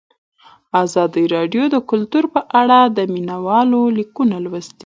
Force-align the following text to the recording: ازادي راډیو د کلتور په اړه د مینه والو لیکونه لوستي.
ازادي 0.83 1.23
راډیو 1.35 1.63
د 1.73 1.77
کلتور 1.89 2.23
په 2.33 2.41
اړه 2.61 2.79
د 2.97 2.99
مینه 3.13 3.37
والو 3.45 3.81
لیکونه 3.97 4.35
لوستي. 4.43 4.79